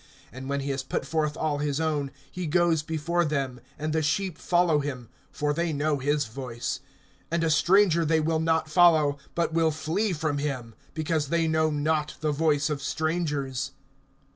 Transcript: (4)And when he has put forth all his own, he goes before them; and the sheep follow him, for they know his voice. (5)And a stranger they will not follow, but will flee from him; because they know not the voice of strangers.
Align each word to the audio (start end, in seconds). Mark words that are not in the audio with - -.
(4)And 0.33 0.47
when 0.47 0.61
he 0.61 0.71
has 0.71 0.81
put 0.81 1.05
forth 1.05 1.37
all 1.37 1.59
his 1.59 1.79
own, 1.79 2.09
he 2.31 2.47
goes 2.47 2.81
before 2.81 3.23
them; 3.23 3.59
and 3.77 3.93
the 3.93 4.01
sheep 4.01 4.39
follow 4.39 4.79
him, 4.79 5.09
for 5.31 5.53
they 5.53 5.71
know 5.71 5.99
his 5.99 6.25
voice. 6.25 6.79
(5)And 7.31 7.43
a 7.43 7.51
stranger 7.51 8.03
they 8.03 8.19
will 8.19 8.39
not 8.39 8.67
follow, 8.67 9.19
but 9.35 9.53
will 9.53 9.69
flee 9.69 10.11
from 10.11 10.39
him; 10.39 10.73
because 10.95 11.27
they 11.27 11.47
know 11.47 11.69
not 11.69 12.15
the 12.19 12.31
voice 12.31 12.67
of 12.67 12.81
strangers. 12.81 13.73